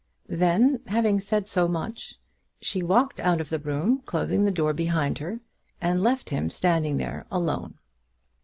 Then, 0.33 0.79
having 0.87 1.19
said 1.19 1.47
so 1.47 1.67
much, 1.67 2.15
she 2.59 2.81
walked 2.81 3.19
out 3.19 3.39
of 3.39 3.49
the 3.49 3.59
room, 3.59 4.01
closing 4.07 4.45
the 4.45 4.49
door 4.51 4.73
behind 4.73 5.19
her, 5.19 5.41
and 5.79 6.01
left 6.01 6.31
him 6.31 6.49
standing 6.49 6.97
there 6.97 7.27
alone. 7.29 7.75